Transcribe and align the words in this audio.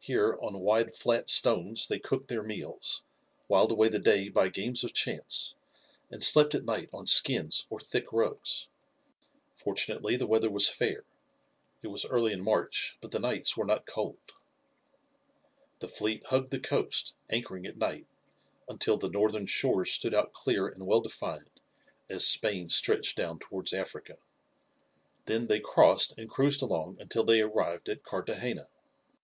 Here, 0.00 0.36
on 0.42 0.58
wide 0.58 0.92
flat 0.92 1.28
stones, 1.28 1.86
they 1.86 2.00
cooked 2.00 2.26
their 2.26 2.42
meals, 2.42 3.04
whiled 3.46 3.70
away 3.70 3.88
the 3.88 4.00
day 4.00 4.28
by 4.28 4.48
games 4.48 4.82
of 4.82 4.92
chance, 4.92 5.54
and 6.10 6.24
slept 6.24 6.56
at 6.56 6.64
night 6.64 6.88
on 6.92 7.06
skins 7.06 7.68
or 7.70 7.78
thick 7.78 8.12
rugs. 8.12 8.66
Fortunately 9.54 10.16
the 10.16 10.26
weather 10.26 10.50
was 10.50 10.66
fair. 10.68 11.04
It 11.82 11.86
was 11.86 12.04
early 12.04 12.32
in 12.32 12.40
March, 12.42 12.98
but 13.00 13.12
the 13.12 13.20
nights 13.20 13.56
were 13.56 13.64
not 13.64 13.86
cold. 13.86 14.18
The 15.78 15.86
fleet 15.86 16.26
hugged 16.26 16.50
the 16.50 16.58
coast, 16.58 17.14
anchoring 17.30 17.64
at 17.64 17.78
night, 17.78 18.08
until 18.68 18.96
the 18.96 19.08
northern 19.08 19.46
shores 19.46 19.92
stood 19.92 20.14
out 20.14 20.32
clear 20.32 20.66
and 20.66 20.84
well 20.84 21.00
defined 21.02 21.60
as 22.08 22.26
Spain 22.26 22.68
stretched 22.70 23.16
down 23.16 23.38
towards 23.38 23.72
Africa. 23.72 24.18
Then 25.26 25.46
they 25.46 25.60
crossed 25.60 26.18
and 26.18 26.28
cruised 26.28 26.60
along 26.60 26.96
until 26.98 27.22
they 27.22 27.40
arrived 27.40 27.88
at 27.88 28.02
Carthagena. 28.02 28.66